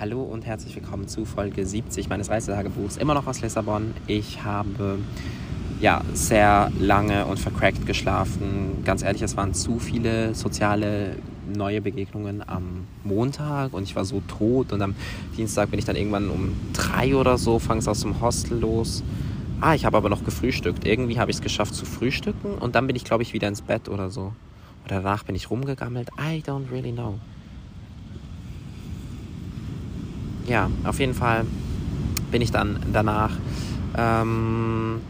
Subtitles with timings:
[0.00, 2.98] Hallo und herzlich willkommen zu Folge 70 meines Reisetagebuchs.
[2.98, 3.94] Immer noch aus Lissabon.
[4.06, 5.00] Ich habe
[5.80, 8.84] ja sehr lange und vercrackt geschlafen.
[8.84, 11.16] Ganz ehrlich, es waren zu viele soziale
[11.52, 14.72] neue Begegnungen am Montag und ich war so tot.
[14.72, 14.94] Und am
[15.36, 19.02] Dienstag bin ich dann irgendwann um drei oder so, fangs aus dem Hostel los.
[19.60, 20.86] Ah, ich habe aber noch gefrühstückt.
[20.86, 23.62] Irgendwie habe ich es geschafft zu frühstücken und dann bin ich, glaube ich, wieder ins
[23.62, 24.32] Bett oder so.
[24.84, 26.10] Oder danach bin ich rumgegammelt.
[26.20, 27.18] I don't really know.
[30.48, 31.44] Ja, auf jeden Fall
[32.30, 33.32] bin ich dann danach
[33.96, 35.00] ähm,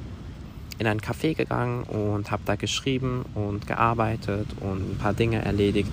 [0.79, 5.91] in ein Café gegangen und habe da geschrieben und gearbeitet und ein paar Dinge erledigt.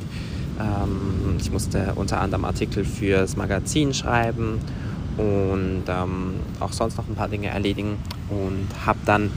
[0.60, 4.60] Ähm, ich musste unter anderem Artikel fürs Magazin schreiben
[5.18, 7.98] und ähm, auch sonst noch ein paar Dinge erledigen
[8.30, 9.32] und habe dann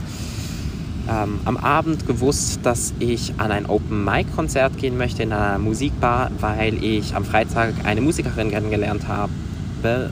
[1.09, 5.57] ähm, am Abend gewusst, dass ich an ein Open Mic Konzert gehen möchte in einer
[5.57, 9.31] Musikbar, weil ich am Freitag eine Musikerin kennengelernt habe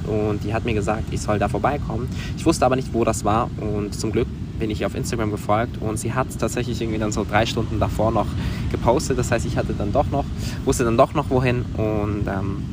[0.08, 2.08] und die hat mir gesagt, ich soll da vorbeikommen.
[2.38, 4.28] Ich wusste aber nicht, wo das war und zum Glück
[4.60, 8.12] bin ich auf Instagram gefolgt und sie hat tatsächlich irgendwie dann so drei Stunden davor
[8.12, 8.28] noch
[8.72, 9.18] gepostet.
[9.18, 10.26] Das heißt, ich hatte dann doch noch,
[10.66, 12.64] wusste dann doch noch wohin und ähm,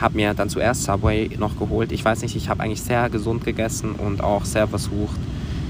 [0.00, 1.92] habe mir dann zuerst Subway noch geholt.
[1.92, 5.18] Ich weiß nicht, ich habe eigentlich sehr gesund gegessen und auch sehr versucht,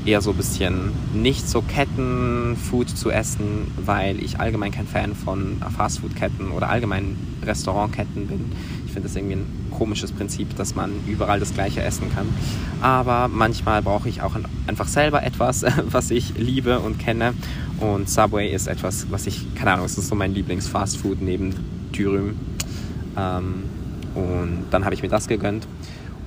[0.04, 5.62] eher so ein bisschen nicht so Kettenfood zu essen, weil ich allgemein kein Fan von
[5.76, 8.52] Fastfood-Ketten oder allgemein Restaurantketten bin.
[8.92, 12.28] Finde das irgendwie ein komisches Prinzip, dass man überall das gleiche essen kann.
[12.80, 17.34] Aber manchmal brauche ich auch einfach selber etwas, was ich liebe und kenne.
[17.80, 21.54] Und Subway ist etwas, was ich, keine Ahnung, es ist so mein Lieblings-Fastfood neben
[21.96, 22.36] Dürüm.
[23.16, 23.64] Ähm,
[24.14, 25.66] und dann habe ich mir das gegönnt.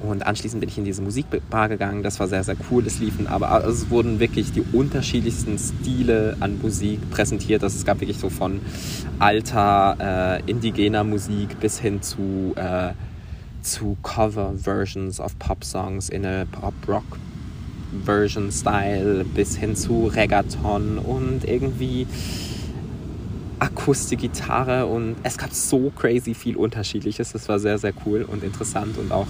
[0.08, 2.04] Und anschließend bin ich in diese Musikbar gegangen.
[2.04, 2.86] Das war sehr, sehr cool.
[2.86, 7.64] Es liefen aber, also es wurden wirklich die unterschiedlichsten Stile an Musik präsentiert.
[7.64, 8.60] Also es gab wirklich so von
[9.20, 12.92] alter, äh, indigener Musik bis hin zu äh,
[13.66, 22.06] zu Cover-Versions of Pop-Songs in a Pop-Rock-Version-Style bis hin zu Reggaeton und irgendwie
[23.60, 27.32] Akustikgitarre und es gab so crazy viel Unterschiedliches.
[27.32, 29.28] Das war sehr, sehr cool und interessant und auch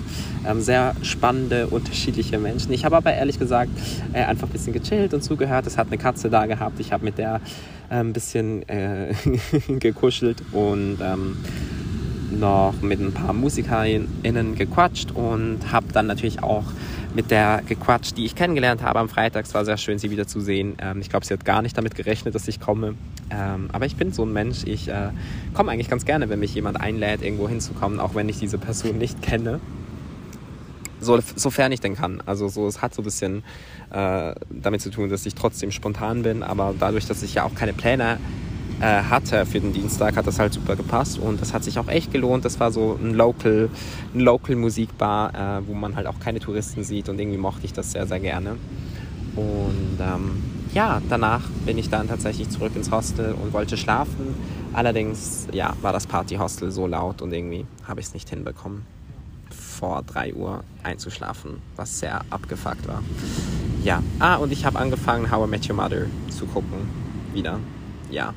[0.47, 2.71] ähm, sehr spannende, unterschiedliche Menschen.
[2.73, 3.71] Ich habe aber ehrlich gesagt
[4.13, 5.67] äh, einfach ein bisschen gechillt und zugehört.
[5.67, 6.79] Es hat eine Katze da gehabt.
[6.79, 7.41] Ich habe mit der
[7.89, 9.13] äh, ein bisschen äh,
[9.79, 11.37] gekuschelt und ähm,
[12.40, 16.66] noch mit ein paar MusikerInnen gequatscht und habe dann natürlich auch
[17.13, 19.46] mit der gequatscht, die ich kennengelernt habe am Freitag.
[19.46, 20.75] Es war sehr schön, sie wieder zu sehen.
[20.79, 22.96] Ähm, ich glaube, sie hat gar nicht damit gerechnet, dass ich komme.
[23.29, 25.09] Ähm, aber ich bin so ein Mensch, ich äh,
[25.53, 28.97] komme eigentlich ganz gerne, wenn mich jemand einlädt, irgendwo hinzukommen, auch wenn ich diese Person
[28.97, 29.59] nicht kenne.
[31.00, 32.22] So, sofern ich denn kann.
[32.25, 33.44] Also so, es hat so ein bisschen
[33.91, 37.53] äh, damit zu tun, dass ich trotzdem spontan bin, aber dadurch, dass ich ja auch
[37.53, 38.44] keine Pläne äh,
[38.85, 42.12] hatte für den Dienstag, hat das halt super gepasst und das hat sich auch echt
[42.12, 42.46] gelohnt.
[42.46, 43.69] Das war so ein Local,
[44.13, 47.73] ein Local Musikbar, äh, wo man halt auch keine Touristen sieht und irgendwie mochte ich
[47.73, 48.57] das sehr, sehr gerne.
[49.35, 54.35] Und ähm, ja, danach bin ich dann tatsächlich zurück ins Hostel und wollte schlafen.
[54.73, 58.85] Allerdings, ja, war das Partyhostel so laut und irgendwie habe ich es nicht hinbekommen,
[59.50, 63.02] vor 3 Uhr einzuschlafen, was sehr abgefuckt war.
[63.84, 66.90] Ja, ah, und ich habe angefangen, How I Met Your Mother zu gucken.
[67.34, 67.59] Wieder.
[68.09, 68.34] Ja,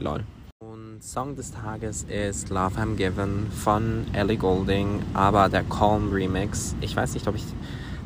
[0.00, 0.24] Lol.
[0.58, 6.74] Und Song des Tages ist Love I'm Given von Ellie Golding, aber der Calm Remix.
[6.80, 7.44] Ich weiß nicht, ob ich.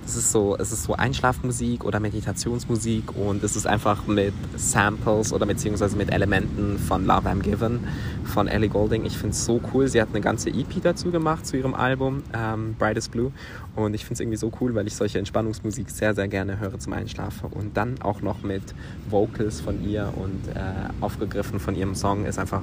[0.05, 5.33] Das ist so, es ist so Einschlafmusik oder Meditationsmusik und es ist einfach mit Samples
[5.33, 7.81] oder beziehungsweise mit Elementen von Love I'm Given
[8.23, 9.07] von Ellie Golding.
[9.07, 9.89] Ich finde es so cool.
[9.89, 13.33] Sie hat eine ganze EP dazu gemacht zu ihrem Album ähm, Brightest Blue
[13.77, 16.79] und ich finde es irgendwie so cool, weil ich solche Entspannungsmusik sehr, sehr gerne höre
[16.79, 18.75] zum Einschlafen und dann auch noch mit
[19.09, 20.61] Vocals von ihr und äh,
[21.01, 22.63] aufgegriffen von ihrem Song ist einfach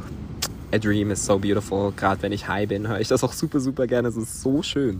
[0.73, 1.91] A Dream is so beautiful.
[1.91, 4.07] Gerade wenn ich high bin, höre ich das auch super, super gerne.
[4.07, 4.99] Es ist so schön.